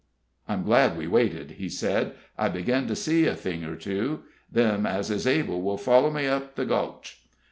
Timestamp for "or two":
3.63-4.23